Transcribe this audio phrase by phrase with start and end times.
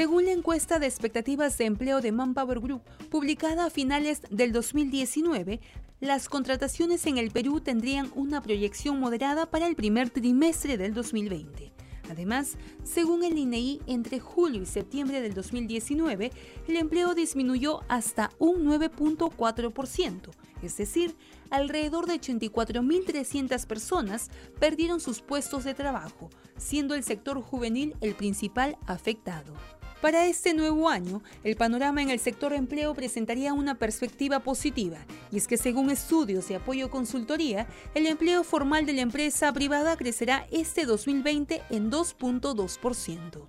[0.00, 2.80] Según la encuesta de expectativas de empleo de Manpower Group,
[3.10, 5.60] publicada a finales del 2019,
[6.00, 11.74] las contrataciones en el Perú tendrían una proyección moderada para el primer trimestre del 2020.
[12.10, 16.32] Además, según el INEI, entre julio y septiembre del 2019,
[16.66, 20.30] el empleo disminuyó hasta un 9.4%,
[20.62, 21.14] es decir,
[21.50, 28.78] alrededor de 84.300 personas perdieron sus puestos de trabajo, siendo el sector juvenil el principal
[28.86, 29.52] afectado.
[30.00, 34.96] Para este nuevo año, el panorama en el sector empleo presentaría una perspectiva positiva,
[35.30, 39.98] y es que según estudios de apoyo consultoría, el empleo formal de la empresa privada
[39.98, 43.46] crecerá este 2020 en 2.2%.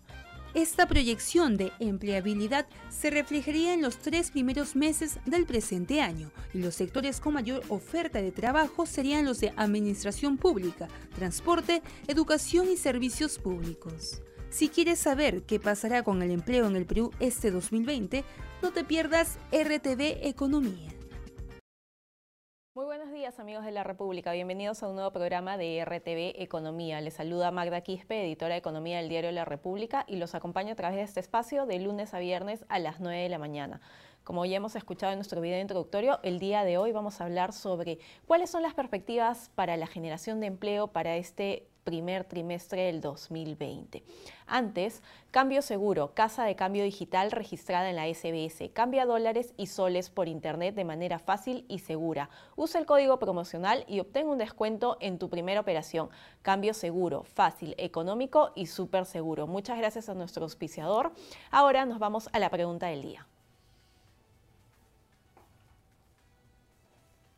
[0.53, 6.57] Esta proyección de empleabilidad se reflejaría en los tres primeros meses del presente año y
[6.57, 12.75] los sectores con mayor oferta de trabajo serían los de administración pública, transporte, educación y
[12.75, 14.21] servicios públicos.
[14.51, 18.25] Si quieres saber qué pasará con el empleo en el Perú este 2020,
[18.61, 20.89] no te pierdas RTV Economía.
[22.75, 26.99] Muy buenos días amigos de la República, bienvenidos a un nuevo programa de RTV Economía.
[26.99, 30.75] Les saluda Magda Quispe, editora de Economía del diario La República y los acompaño a
[30.75, 33.79] través de este espacio de lunes a viernes a las 9 de la mañana.
[34.25, 37.53] Como ya hemos escuchado en nuestro video introductorio, el día de hoy vamos a hablar
[37.53, 43.01] sobre cuáles son las perspectivas para la generación de empleo para este primer trimestre del
[43.01, 44.03] 2020.
[44.47, 45.01] Antes,
[45.31, 48.69] Cambio Seguro, casa de cambio digital registrada en la SBS.
[48.73, 52.29] Cambia dólares y soles por internet de manera fácil y segura.
[52.55, 56.09] Usa el código promocional y obtén un descuento en tu primera operación.
[56.41, 59.47] Cambio seguro, fácil, económico y súper seguro.
[59.47, 61.13] Muchas gracias a nuestro auspiciador.
[61.49, 63.27] Ahora nos vamos a la pregunta del día.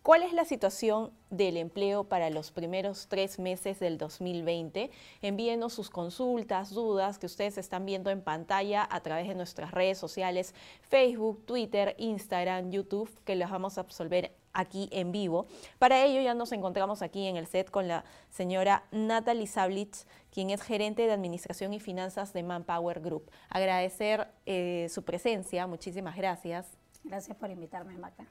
[0.04, 4.92] ¿Cuál es la situación del empleo para los primeros tres meses del 2020?
[5.22, 9.98] Envíenos sus consultas, dudas que ustedes están viendo en pantalla a través de nuestras redes
[9.98, 15.48] sociales, Facebook, Twitter, Instagram, YouTube, que las vamos a absolver aquí en vivo.
[15.80, 20.50] Para ello ya nos encontramos aquí en el set con la señora Natalie Sablitz, quien
[20.50, 23.32] es gerente de Administración y Finanzas de Manpower Group.
[23.48, 26.68] Agradecer eh, su presencia, muchísimas gracias.
[27.06, 28.28] Gracias por invitarme, Magda.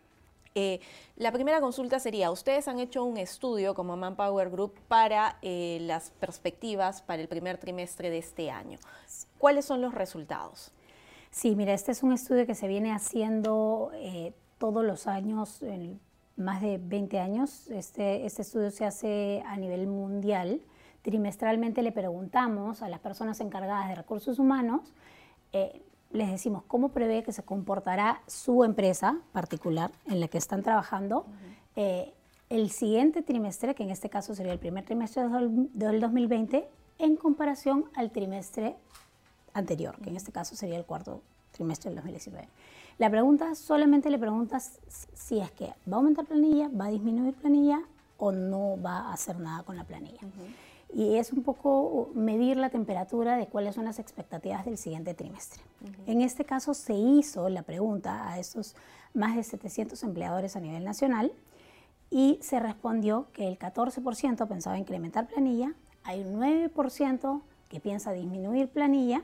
[0.54, 0.80] Eh,
[1.16, 6.10] la primera consulta sería, ustedes han hecho un estudio como Manpower Group para eh, las
[6.10, 8.78] perspectivas para el primer trimestre de este año.
[9.38, 10.72] ¿Cuáles son los resultados?
[11.30, 15.60] Sí, mira, este es un estudio que se viene haciendo eh, todos los años,
[16.36, 17.68] más de 20 años.
[17.70, 20.60] Este, este estudio se hace a nivel mundial.
[21.00, 24.92] Trimestralmente le preguntamos a las personas encargadas de recursos humanos
[26.12, 31.26] les decimos cómo prevé que se comportará su empresa particular en la que están trabajando
[31.76, 32.12] eh,
[32.50, 35.22] el siguiente trimestre, que en este caso sería el primer trimestre
[35.72, 36.68] del 2020,
[36.98, 38.76] en comparación al trimestre
[39.54, 41.22] anterior, que en este caso sería el cuarto
[41.52, 42.48] trimestre del 2019.
[42.98, 44.80] La pregunta solamente le preguntas
[45.14, 47.80] si es que va a aumentar planilla, va a disminuir planilla
[48.18, 50.20] o no va a hacer nada con la planilla
[50.94, 55.62] y es un poco medir la temperatura de cuáles son las expectativas del siguiente trimestre.
[56.06, 58.76] En este caso se hizo la pregunta a esos
[59.14, 61.32] más de 700 empleadores a nivel nacional
[62.10, 68.68] y se respondió que el 14% pensaba incrementar planilla, hay un 9% que piensa disminuir
[68.68, 69.22] planilla.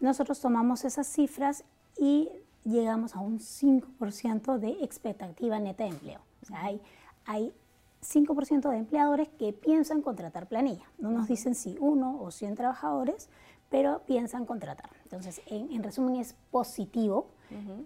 [0.00, 1.64] Nosotros tomamos esas cifras
[1.98, 2.28] y
[2.64, 6.20] llegamos a un 5% de expectativa neta de empleo.
[6.42, 6.80] O sea, hay,
[7.24, 7.52] hay
[8.02, 10.84] 5% de empleadores que piensan contratar planilla.
[10.98, 13.28] No nos dicen si uno o 100 trabajadores,
[13.70, 14.90] pero piensan contratar.
[15.04, 17.28] Entonces, en, resumen, es positivo,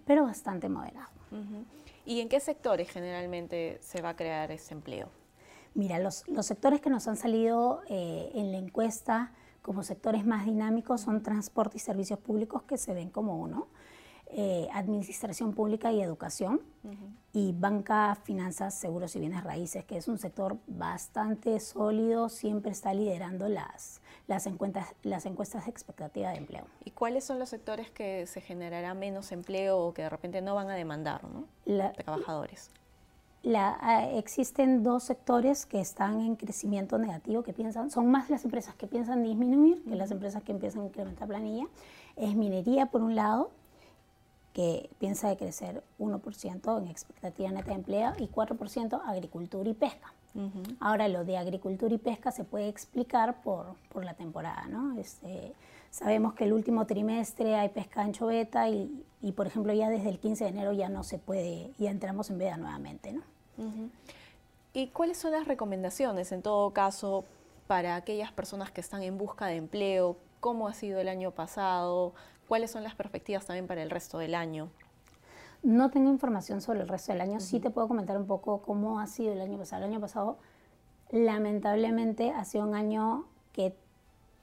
[0.05, 1.09] pero bastante moderado.
[2.05, 5.09] ¿Y en qué sectores generalmente se va a crear ese empleo?
[5.73, 9.31] Mira, los, sectores que nos han salido eh, en la encuesta
[9.63, 13.67] como sectores más dinámicos son transporte y servicios públicos que se ven como uno.
[14.35, 16.59] Eh, administración pública y educación,
[17.33, 22.95] y banca, finanzas, seguros y bienes raíces, que es un sector bastante sólido, siempre está
[22.95, 26.65] liderando las, las, encuestas, las encuestas de expectativa de empleo.
[26.83, 30.55] ¿Y cuáles son los sectores que se generará menos empleo o que de repente no
[30.55, 31.45] van a demandar ¿no?
[31.93, 32.71] trabajadores?
[33.43, 38.45] La, ah, existen dos sectores que están en crecimiento negativo, que piensan, son más las
[38.45, 41.67] empresas que piensan disminuir que las empresas que empiezan a incrementar planilla.
[42.15, 43.51] Es minería por un lado,
[44.53, 50.13] que piensa de crecer 1% en expectativa neta de empleo y 4% agricultura y pesca.
[50.79, 54.99] Ahora, lo de agricultura y pesca se puede explicar por, por la temporada, ¿no?
[54.99, 55.53] Este,
[55.91, 60.09] sabemos que el último trimestre hay pesca en choveta y, y, por ejemplo, ya desde
[60.09, 63.21] el 15 de enero ya no se puede, ya entramos en veda nuevamente, ¿no?
[64.73, 67.25] ¿Y cuáles son las recomendaciones, en todo caso,
[67.67, 70.17] para aquellas personas que están en busca de empleo?
[70.43, 72.13] ¿Cómo ha sido el año pasado?
[72.49, 74.67] ¿Cuáles son las perspectivas también para el resto del año?
[75.63, 77.39] No tengo información sobre el resto del año.
[77.39, 79.85] Sí te puedo comentar un poco cómo ha sido el año pasado.
[79.85, 80.37] El año pasado,
[81.11, 83.23] lamentablemente, ha sido un año
[83.53, 83.73] que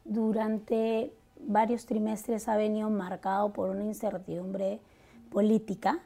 [0.07, 4.81] durante varios trimestres ha venido marcado por una incertidumbre
[5.31, 5.99] política,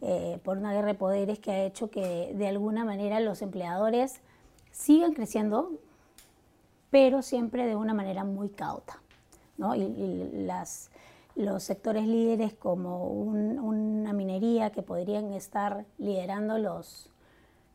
[0.00, 4.22] eh, por una guerra de poderes que ha hecho que de alguna manera los empleadores
[4.70, 5.72] sigan creciendo,
[6.88, 9.03] pero siempre de una manera muy cauta.
[9.56, 9.74] ¿No?
[9.74, 10.90] y las,
[11.36, 17.10] los sectores líderes como una minería que podrían estar liderando los,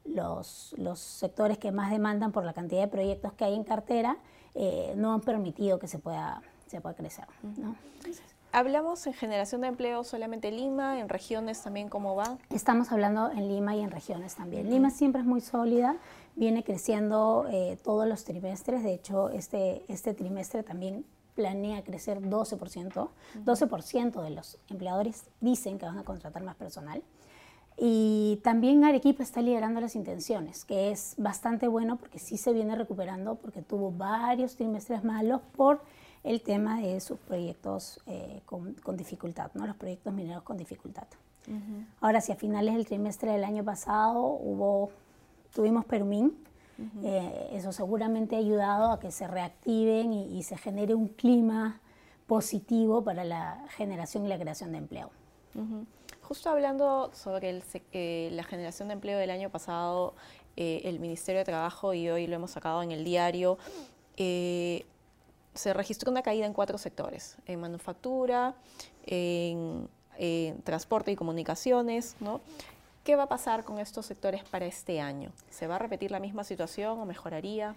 [0.05, 4.17] los, los, sectores que más demandan por la cantidad de proyectos que hay en cartera,
[4.55, 7.25] eh, no han permitido que se pueda, se pueda crecer.
[8.51, 12.37] ¿Hablamos en generación de empleo solamente Lima, en regiones también cómo va?
[12.49, 14.69] Estamos hablando en Lima y en regiones también.
[14.69, 15.97] Lima siempre es muy sólida,
[16.35, 21.05] viene creciendo eh, todos los trimestres, de hecho este, este trimestre también
[21.39, 23.09] planea crecer 12%.
[23.45, 27.01] 12% de los empleadores dicen que van a contratar más personal.
[27.77, 32.75] Y también Arequipa está liderando las intenciones, que es bastante bueno porque sí se viene
[32.75, 35.81] recuperando porque tuvo varios trimestres malos por
[36.25, 39.65] el tema de sus proyectos eh, con, dificultad, ¿no?
[39.65, 41.07] los proyectos mineros con dificultad.
[42.01, 44.91] Ahora, si a finales del trimestre del año pasado hubo,
[45.55, 46.37] tuvimos Perumín,
[47.03, 51.81] eh, eso seguramente ha ayudado a que se reactiven y, se genere un clima
[52.27, 55.11] positivo para la generación y la creación de empleo.
[56.21, 57.61] Justo hablando sobre
[57.91, 60.13] eh, la generación de empleo del año pasado,
[60.55, 63.57] eh, el Ministerio de Trabajo, y hoy lo hemos sacado en el diario,
[64.15, 68.55] se registró una caída en cuatro sectores, en manufactura,
[69.05, 72.41] en, en transporte y comunicaciones, ¿no?
[73.03, 75.31] ¿Qué va a pasar con estos sectores para este año?
[75.49, 77.75] ¿Se va a repetir la misma situación o mejoraría?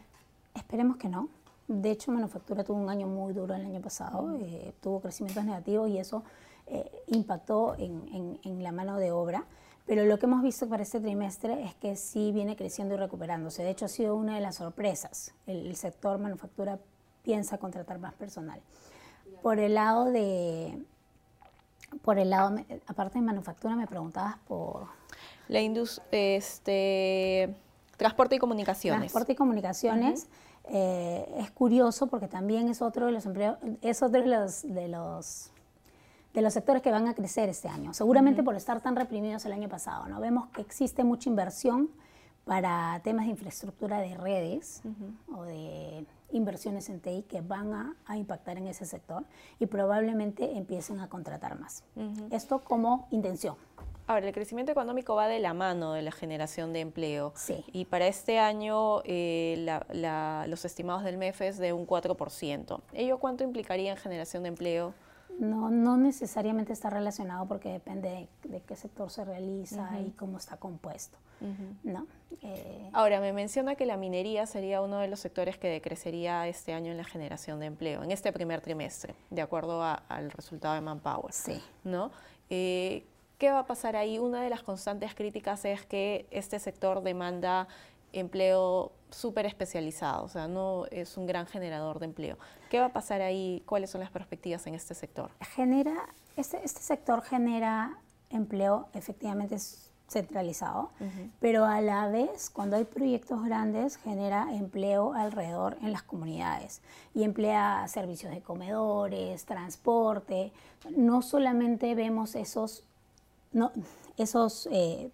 [0.54, 1.28] Esperemos que no.
[1.69, 4.40] De hecho, manufactura tuvo un año muy duro el año pasado, mm.
[4.42, 6.24] eh, tuvo crecimientos negativos y eso
[6.66, 9.44] eh, impactó en, la mano de obra.
[9.86, 13.62] Pero lo que hemos visto para este trimestre es que sí viene creciendo y recuperándose.
[13.62, 15.34] De hecho, ha sido una de las sorpresas.
[15.46, 16.78] El, sector manufactura
[17.22, 18.60] piensa contratar más personal.
[19.40, 20.78] Por el lado de,
[22.02, 24.86] por el lado, aparte de manufactura, me preguntabas por
[25.52, 27.54] la industria, este,
[27.96, 29.00] transporte y comunicaciones.
[29.00, 30.28] Transporte y comunicaciones.
[30.64, 34.88] Eh, es curioso porque también es otro de los empleos, es otro de los, de
[34.88, 35.52] los
[36.32, 39.52] de los sectores que van a crecer este año, seguramente por estar tan reprimidos el
[39.52, 40.08] año pasado.
[40.08, 40.19] ¿no?
[40.19, 41.90] Vemos que existe mucha inversión
[42.46, 44.82] para temas de infraestructura de redes
[45.37, 49.25] o de inversiones en TI que van a, a, impactar en ese sector
[49.60, 51.84] y probablemente empiecen a contratar más.
[52.31, 53.56] Esto como intención.
[54.06, 57.32] Ahora, el crecimiento económico va de la mano de la generación de empleo.
[57.37, 57.64] Sí.
[57.72, 59.64] Y para este año eh,
[60.49, 62.81] los estimados del MEF es de un 4%.
[62.93, 64.94] ¿Ello cuánto implicaría en generación de empleo?
[65.38, 70.56] No, no necesariamente está relacionado porque depende de, qué sector se realiza y cómo está
[70.56, 71.19] compuesto.
[71.82, 72.06] ¿no?
[72.43, 76.72] Eh, Ahora, me menciona que la minería sería uno de los sectores que decrecería este
[76.72, 80.82] año en la generación de empleo, en este primer trimestre, de acuerdo al resultado de
[80.82, 81.32] Manpower.
[81.32, 81.60] Sí.
[81.82, 82.12] ¿no?
[82.48, 83.06] Eh,
[83.43, 84.21] ¿Qué va a pasar ahí?
[84.21, 87.67] Una de las constantes críticas es que este sector demanda
[88.13, 92.39] empleo súper especializado, o sea, no es un gran generador de empleo.
[92.70, 93.65] ¿Qué va a pasar ahí?
[93.67, 95.32] ¿Cuáles son las perspectivas en este sector?
[95.56, 97.99] Genera, este, este sector genera
[98.31, 99.56] empleo efectivamente
[100.06, 100.93] centralizado,
[101.41, 106.81] pero a la vez, cuando hay proyectos grandes, genera empleo alrededor en las comunidades
[107.13, 110.53] y emplea servicios de comedores, transporte.
[110.96, 112.84] No solamente vemos esos
[113.53, 113.73] no,
[114.17, 115.11] esos eh,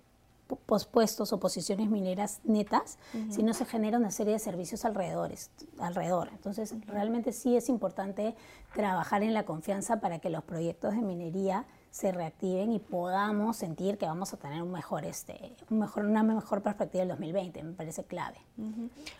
[0.66, 6.28] pospuestos o posiciones mineras netas, sino se genera una serie de servicios alrededores, alrededor.
[6.28, 8.34] Entonces, realmente sí es importante
[8.74, 13.98] trabajar en la confianza para que los proyectos de minería se reactiven y podamos sentir
[13.98, 17.72] que vamos a tener un mejor, este, un mejor, una mejor perspectiva del 2020, me
[17.72, 18.38] parece clave.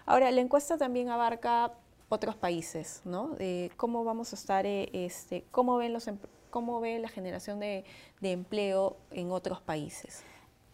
[0.07, 1.73] Ahora, la encuesta también abarca
[2.09, 3.37] otros países, ¿no?
[3.77, 6.09] ¿Cómo vamos a estar, eh, este, cómo ven los
[6.51, 7.85] ¿Cómo ve la generación de,
[8.23, 10.23] empleo en otros países?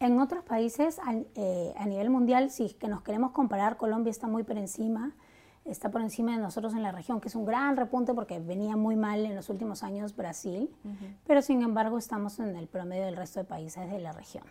[0.00, 0.98] En otros países,
[1.34, 5.12] eh, a, nivel mundial, si que nos queremos comparar, Colombia está muy por encima,
[5.64, 8.76] está por encima de nosotros en la región, que es un gran repunte porque venía
[8.76, 10.70] muy mal en los últimos años Brasil,
[11.26, 14.44] pero sin embargo estamos en el promedio del resto de países de la región.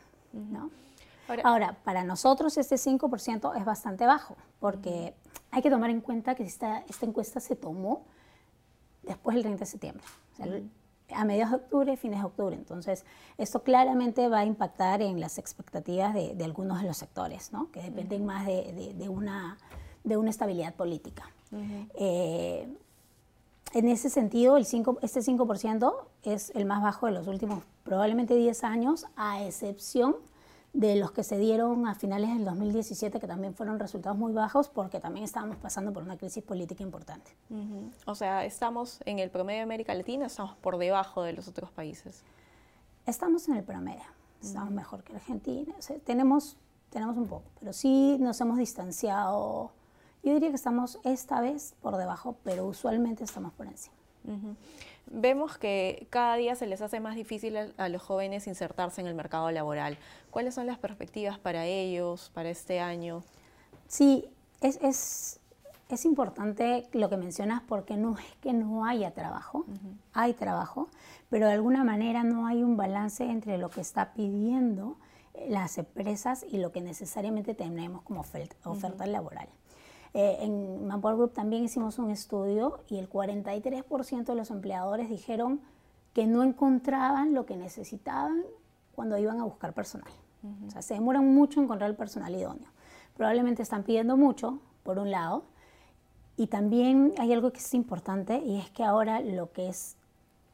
[1.44, 5.14] Ahora, para nosotros este 5% es bastante bajo, porque
[5.52, 8.06] hay que tomar en cuenta que esta, esta encuesta se tomó
[9.04, 10.04] después del 30 de septiembre
[11.10, 12.56] a mediados de octubre, fines de octubre.
[12.56, 13.06] Entonces,
[13.38, 17.72] esto claramente va a impactar en las expectativas de, algunos de los sectores, ¿no?
[17.72, 19.58] que dependen más de, una,
[20.04, 21.30] de una estabilidad política.
[21.96, 22.68] Eh,
[23.74, 25.94] en ese sentido, el 5, este 5%
[26.24, 30.16] es el más bajo de los últimos probablemente 10 años, a excepción
[30.74, 34.70] de los que se dieron a finales del 2017, que también fueron resultados muy bajos
[34.70, 37.32] porque también estábamos pasando por una crisis política importante.
[38.06, 41.70] O sea, estamos en el promedio de América Latina, estamos por debajo de los otros
[41.70, 42.24] países.
[43.06, 44.04] Estamos en el promedio,
[44.42, 45.76] estamos mejor que Argentina,
[46.06, 46.58] tenemos,
[46.90, 49.72] tenemos un poco, pero sí nos hemos distanciado.
[50.24, 53.96] Yo diría que estamos esta vez por debajo, pero usualmente estamos por encima.
[55.06, 59.16] Vemos que cada día se les hace más difícil a, los jóvenes insertarse en el
[59.16, 59.98] mercado laboral.
[60.32, 63.24] ¿Cuáles son las perspectivas para ellos, para este año?
[63.88, 64.26] Sí,
[64.62, 65.40] es, es,
[65.90, 69.66] es importante lo que mencionas porque no es que no haya trabajo,
[70.14, 70.90] hay trabajo,
[71.30, 74.98] pero de alguna manera no hay un balance entre lo que está pidiendo
[75.48, 79.50] las empresas y lo que necesariamente tenemos como oferta, laboral.
[80.14, 85.62] Eh, en Manpower Group también hicimos un estudio y el 43% de los empleadores dijeron
[86.14, 88.44] que no encontraban lo que necesitaban
[88.96, 90.12] cuando iban a buscar personal.
[90.68, 92.70] O sea, se demoran mucho en encontrar el personal idóneo.
[93.16, 95.46] Probablemente están pidiendo mucho, por un lado,
[96.36, 99.96] y también hay algo que es importante y es que ahora lo que es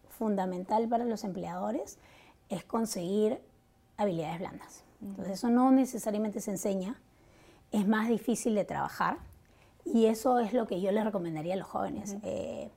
[0.10, 1.98] fundamental para los empleadores
[2.50, 3.42] es conseguir
[3.98, 4.84] habilidades blandas.
[5.02, 7.00] Entonces eso no necesariamente se enseña,
[7.72, 9.18] es más difícil de trabajar
[9.94, 12.18] y eso es lo que yo les recomendaría a los jóvenes.
[12.24, 12.70] Eh,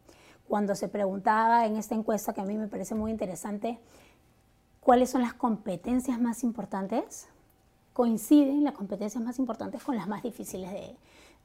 [0.49, 3.79] cuando se preguntaba en esta encuesta, que a mí me parece muy interesante,
[4.81, 7.29] cuáles son las competencias más importantes,
[7.93, 10.97] coinciden las competencias más importantes con las más difíciles de,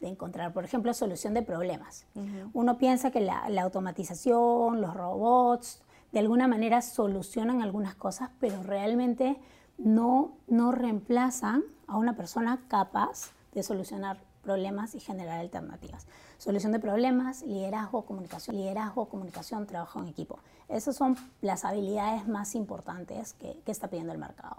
[0.02, 0.54] encontrar.
[0.54, 2.06] Por ejemplo, solución de problemas.
[2.54, 5.82] Uno piensa que la, automatización, los robots,
[6.12, 9.38] de alguna manera solucionan algunas cosas, pero realmente
[9.80, 16.08] no, no reemplazan a una persona capaz de solucionar problemas y generar alternativas.
[16.38, 20.40] Solución de problemas, liderazgo, comunicación, liderazgo, comunicación, trabajo en equipo.
[20.70, 24.56] Esas son las habilidades más importantes que, está pidiendo el mercado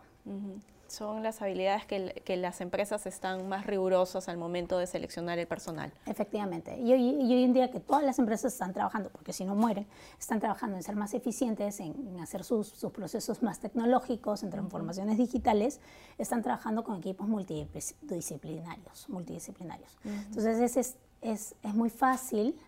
[0.88, 5.92] son las habilidades que, las empresas están más rigurosas al momento de seleccionar el personal.
[6.06, 6.78] Efectivamente.
[6.78, 9.86] Y hoy, en día que todas las empresas están trabajando, porque si no mueren,
[10.18, 15.80] están trabajando en ser más eficientes, en, hacer sus, procesos más tecnológicos, en transformaciones digitales,
[16.16, 19.08] están trabajando con equipos multidisciplinarios.
[19.08, 19.96] multidisciplinarios.
[20.04, 22.58] Entonces es, es, es, muy fácil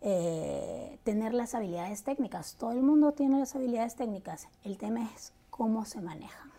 [0.00, 2.56] eh, tener las habilidades técnicas.
[2.56, 4.48] Todo el mundo tiene las habilidades técnicas.
[4.64, 6.50] El tema es cómo se manejan.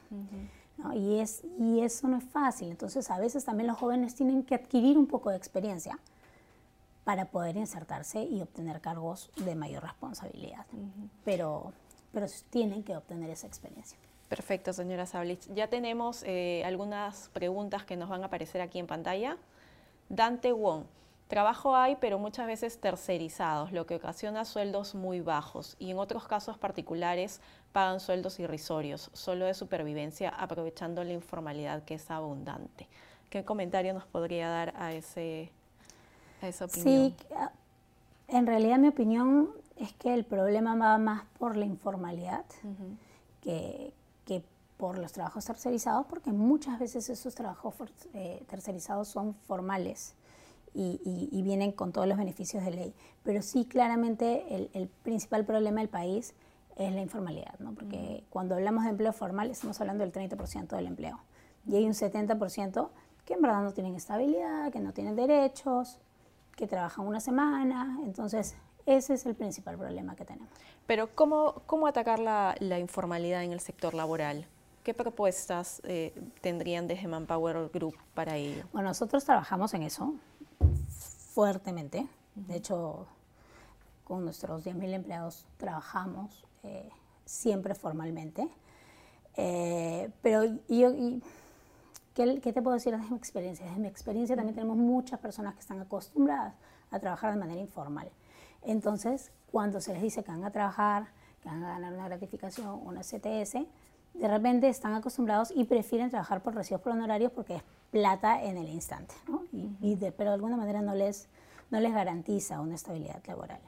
[0.94, 2.70] Y, es, y eso no es fácil.
[2.70, 6.00] Entonces, a veces también los jóvenes tienen que adquirir un poco de experiencia
[7.04, 10.66] para poder insertarse y obtener cargos de mayor responsabilidad.
[11.26, 11.74] pero,
[12.12, 13.98] pero tienen que obtener esa experiencia.
[14.30, 15.48] Perfecto, señora Sablich.
[15.54, 19.38] Ya tenemos eh, algunas preguntas que nos van a aparecer aquí en pantalla.
[20.10, 20.86] Dante Wong.
[21.28, 26.28] Trabajo hay, pero muchas veces tercerizados, lo que ocasiona sueldos muy bajos y en otros
[26.28, 27.40] casos particulares
[27.72, 32.88] pagan sueldos irrisorios, solo de supervivencia, aprovechando la informalidad que es abundante.
[33.30, 35.52] ¿Qué comentario nos podría dar a, ese,
[36.42, 37.16] a esa opinión?
[37.20, 37.26] Sí,
[38.28, 42.46] en realidad mi opinión es que el problema va más por la informalidad
[43.42, 43.94] que,
[44.26, 44.44] que,
[44.78, 47.74] por los trabajos tercerizados, porque muchas veces esos trabajos
[48.14, 50.16] eh, tercerizados son formales
[50.74, 52.94] y, vienen con todos los beneficios de ley.
[53.24, 56.34] Pero sí, claramente el, principal problema del país
[56.76, 57.74] es la informalidad, ¿no?
[57.74, 61.20] porque cuando hablamos de empleo formal estamos hablando del 30% del empleo
[61.68, 62.90] y hay un 70%
[63.26, 66.00] que en verdad no tienen estabilidad, que no tienen derechos,
[66.56, 68.56] que trabajan una semana, entonces
[68.88, 70.50] ese es el principal problema que tenemos.
[70.88, 74.48] Pero ¿cómo, cómo atacar la, la informalidad en el sector laboral?
[74.84, 78.66] ¿Qué propuestas eh, tendrían desde Manpower Group para ello?
[78.74, 80.14] Bueno, nosotros trabajamos en eso
[81.34, 82.08] fuertemente.
[82.36, 83.08] De hecho,
[84.04, 86.90] con nuestros 10.000 empleados trabajamos eh,
[87.26, 88.48] siempre formalmente.
[89.36, 90.94] Eh, pero yo,
[92.14, 93.66] ¿qué, te puedo decir de mi experiencia?
[93.66, 96.54] Desde mi experiencia también tenemos muchas personas que están acostumbradas
[96.92, 98.12] a trabajar de manera informal.
[98.62, 101.08] Entonces, cuando se les dice que van a trabajar,
[101.42, 103.66] que van a ganar una gratificación, una CTS,
[104.14, 108.58] de repente están acostumbrados y prefieren trabajar por recibos por honorarios porque es plata en
[108.58, 109.44] el instante, ¿no?
[109.52, 111.28] y, pero de alguna manera no les,
[111.72, 113.60] no les garantiza una estabilidad laboral.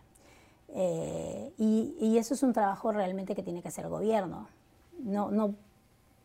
[0.69, 4.47] Eh, y, eso es un trabajo realmente que tiene que hacer el gobierno.
[4.99, 5.55] No, no,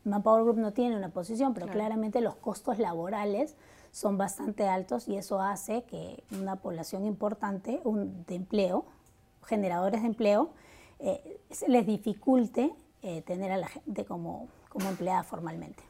[0.05, 3.57] Manpower Group no tiene una posición, pero claramente los costos laborales
[3.93, 8.85] son bastante altos y eso hace que una población importante de empleo,
[9.45, 10.51] generadores de empleo,
[11.01, 15.83] eh, se les dificulte eh, tener a la gente como, como empleada formalmente.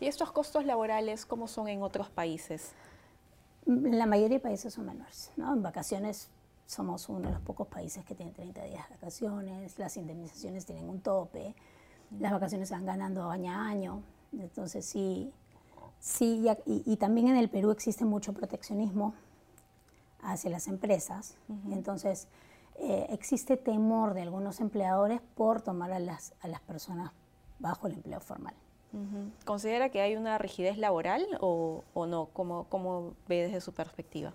[0.00, 2.72] ¿Y estos costos laborales cómo son en otros países?
[3.64, 5.32] La mayoría de países son menores.
[5.36, 5.52] ¿no?
[5.52, 6.28] En vacaciones
[6.66, 10.88] somos uno de los pocos países que tiene 30 días de vacaciones, las indemnizaciones tienen
[10.88, 11.54] un tope,
[12.18, 15.32] las vacaciones se van ganando año a año, entonces sí,
[16.00, 19.14] sí, y, también en el Perú existe mucho proteccionismo
[20.22, 21.36] hacia las empresas,
[21.70, 22.26] entonces
[22.78, 27.12] eh, existe temor de algunos empleadores por tomar a las, a las personas
[27.58, 28.54] bajo el empleo formal.
[29.44, 32.26] ¿Considera que hay una rigidez laboral o, o no?
[32.32, 34.32] ¿Cómo, ¿Cómo ve desde su perspectiva?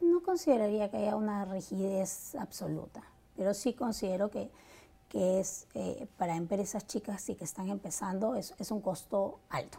[0.00, 3.02] No consideraría que haya una rigidez absoluta,
[3.36, 4.50] pero sí considero que,
[5.08, 9.78] que es eh, para empresas chicas y que están empezando es, es un costo alto.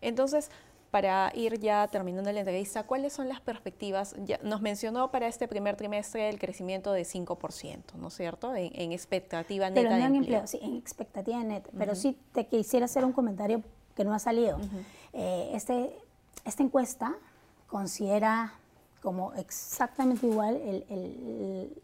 [0.00, 0.50] Entonces,
[0.90, 4.14] para ir ya terminando la entrevista, ¿cuáles son las perspectivas?
[4.24, 8.54] Ya nos mencionó para este primer trimestre el crecimiento de 5%, ¿no es cierto?
[8.54, 10.46] En, expectativa neta Pero no en empleo.
[10.46, 11.70] sí, en expectativa neta.
[11.76, 13.62] Pero sí te quisiera hacer un comentario
[13.94, 14.58] que no ha salido.
[15.12, 15.94] Eh, este,
[16.44, 17.14] esta encuesta
[17.66, 18.54] considera
[19.02, 21.82] como exactamente igual el,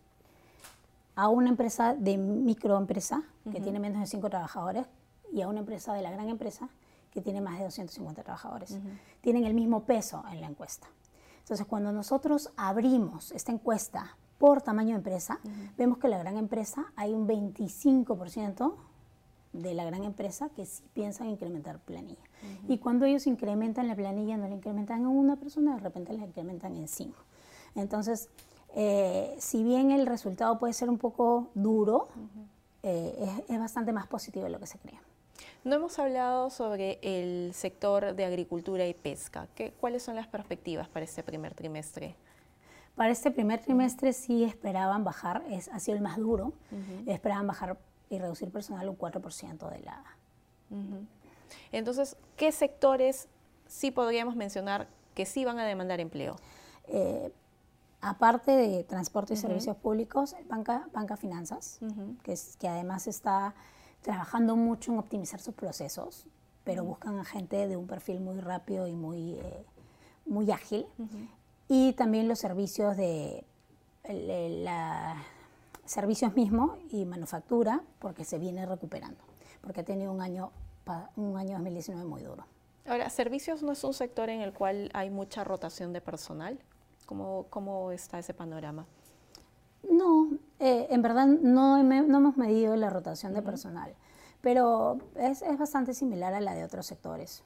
[1.15, 4.87] a una empresa de microempresa que tiene menos de 5 trabajadores
[5.33, 6.69] y a una empresa de la gran empresa
[7.15, 8.77] que tiene más de 250 trabajadores.
[9.21, 10.89] Tienen el mismo peso en la encuesta.
[11.39, 15.39] Entonces, cuando nosotros abrimos esta encuesta por tamaño de empresa,
[15.79, 18.75] vemos que la gran empresa hay un 25%
[19.53, 22.25] de la gran empresa que sí piensan incrementar planilla.
[22.69, 26.25] Y cuando ellos incrementan la planilla, no la incrementan en una persona, de repente la
[26.25, 27.19] incrementan en cinco.
[27.77, 28.29] Entonces,
[28.75, 32.09] eh, si bien el resultado puede ser un poco duro,
[32.83, 34.99] eh, es, es, bastante más positivo de lo que se cree.
[35.65, 39.49] No hemos hablado sobre el sector de agricultura y pesca.
[39.55, 42.17] ¿Qué, ¿Cuáles son las perspectivas para este primer trimestre?
[42.95, 46.53] Para este primer trimestre sí esperaban bajar, es, ha sido el más duro,
[47.07, 47.79] esperaban bajar
[48.11, 50.05] y reducir personal un 4% de la...
[51.73, 53.29] Entonces, ¿qué sectores
[53.67, 56.37] sí podríamos mencionar que sí van a demandar empleo?
[56.89, 57.33] Eh,
[58.03, 61.81] aparte de transporte y servicios públicos, banca, banca finanzas,
[62.23, 63.55] que, es, que además está
[64.05, 66.27] trabajando mucho en optimizar sus procesos,
[66.63, 69.65] pero buscan a gente de un perfil muy rápido y muy, eh,
[70.27, 70.87] muy ágil.
[71.69, 73.47] Y también los servicios de
[74.07, 75.17] la,
[75.87, 79.21] servicios mismos y manufactura, porque se viene recuperando,
[79.63, 80.53] porque ha tenido un año,
[81.17, 82.45] un año 2019 muy duro.
[82.87, 86.59] Ahora, ¿servicios no es un sector en el cual hay mucha rotación de personal?
[87.07, 88.85] ¿Cómo, cómo está ese panorama?
[89.91, 90.29] No,
[90.65, 93.95] eh, en verdad no, no, hemos medido la rotación de personal,
[94.41, 97.43] pero es, es, bastante similar a la de otros sectores.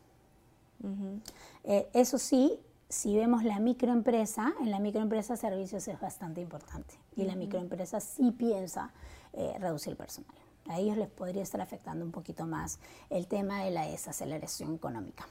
[1.65, 7.25] Eh, eso sí, si vemos la microempresa, en la microempresa servicios es bastante importante y
[7.25, 8.93] la microempresa sí piensa
[9.33, 10.35] eh, reducir el personal.
[10.69, 12.79] A ellos les podría estar afectando un poquito más
[13.11, 15.27] el tema de la desaceleración económica.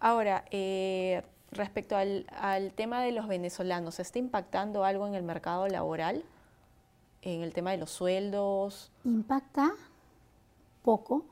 [0.00, 2.26] Ahora, eh, respecto al,
[2.74, 6.24] tema de los venezolanos, ¿está impactando algo en el mercado laboral?
[7.22, 8.90] ¿En el tema de los sueldos?
[9.04, 9.72] Impacta
[10.82, 11.24] poco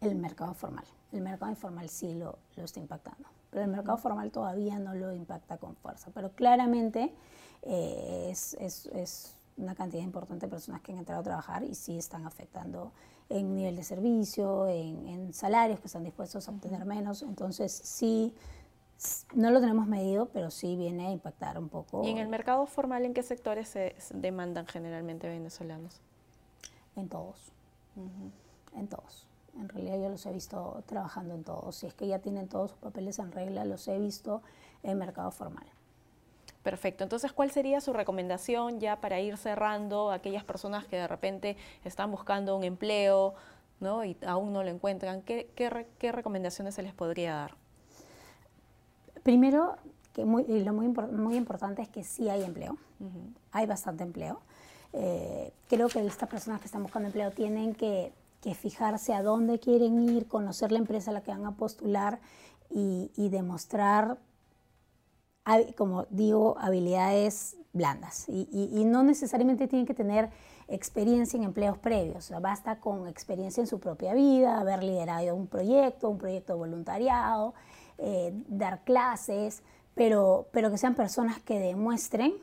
[0.00, 0.84] el mercado formal.
[1.12, 5.56] El mercado informal sí lo, está impactando, pero el mercado formal todavía no lo impacta
[5.56, 6.10] con fuerza.
[6.12, 7.14] Pero claramente
[7.62, 12.26] eh, es, una cantidad importante de personas que han entrado a trabajar y sí están
[12.26, 12.92] afectando
[13.30, 17.22] en nivel de servicio, en, salarios que están dispuestos a obtener menos.
[17.22, 18.34] Entonces sí
[19.34, 22.02] no lo tenemos medido, pero sí viene a impactar un poco.
[22.04, 26.00] ¿Y en el mercado formal en qué sectores se demandan generalmente venezolanos?
[26.96, 27.52] En todos.
[28.74, 29.26] En todos.
[29.58, 31.76] En realidad yo los he visto trabajando en todos.
[31.76, 34.42] Si es que ya tienen todos sus papeles en regla, los he visto
[34.82, 35.66] en mercado formal.
[36.62, 37.04] Perfecto.
[37.04, 41.56] Entonces, ¿cuál sería su recomendación ya para ir cerrando a aquellas personas que de repente
[41.84, 43.34] están buscando un empleo
[43.78, 44.04] ¿no?
[44.04, 45.22] y aún no lo encuentran?
[45.22, 47.65] ¿Qué, qué recomendaciones se les podría dar?
[49.26, 49.74] Primero,
[50.12, 52.76] que muy, lo muy, muy importante es que sí hay empleo,
[53.50, 54.38] hay bastante empleo.
[54.92, 58.12] Eh, creo que estas personas que están buscando empleo tienen que,
[58.54, 62.20] fijarse a dónde quieren ir, conocer la empresa a la que van a postular
[62.70, 64.18] y, demostrar,
[65.76, 68.28] como digo, habilidades blandas.
[68.28, 70.30] Y, no necesariamente tienen que tener
[70.68, 76.08] experiencia en empleos previos, basta con experiencia en su propia vida, haber liderado un proyecto,
[76.08, 77.54] un proyecto de voluntariado,
[77.98, 79.62] eh, dar clases,
[79.94, 82.34] pero, pero que sean personas que demuestren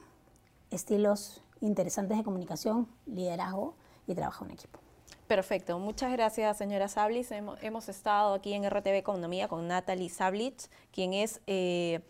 [0.72, 3.76] estilos interesantes de comunicación, liderazgo
[4.08, 4.80] y trabajo en equipo.
[5.28, 7.32] Perfecto, muchas gracias señora Sablis.
[7.32, 12.02] Hemos, estado aquí en RTV Economía con Natalie Sablich, quien es eh,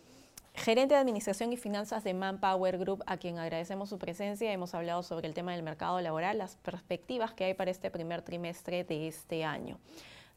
[0.56, 4.51] gerente de Administración y Finanzas de Manpower Group, a quien agradecemos su presencia.
[4.51, 8.23] Hemos hablado sobre el tema del mercado laboral, las perspectivas que hay para este primer
[8.23, 9.79] trimestre de este año.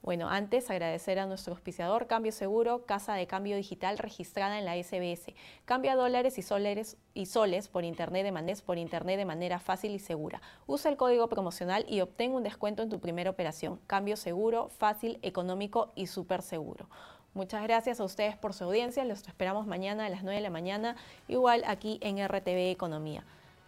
[0.06, 4.80] Bueno, antes agradecer a nuestro auspiciador Cambio Seguro, casa de cambio digital registrada en la
[4.80, 5.34] SBS.
[5.64, 9.96] Cambia dólares y soles, y soles por internet de manera, por internet de manera fácil
[9.96, 10.40] y segura.
[10.68, 13.80] Usa el código promocional y obtén un descuento en tu primera operación.
[13.88, 16.88] Cambio seguro, fácil, económico y súper seguro.
[17.34, 19.04] Muchas gracias a ustedes por su audiencia.
[19.04, 20.94] Los esperamos mañana a las 9 de la mañana,
[21.26, 23.24] igual aquí en RTV Economía.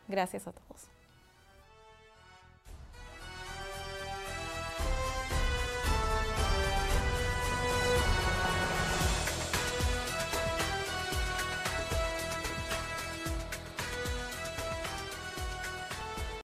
[0.07, 0.98] Gracias a todos.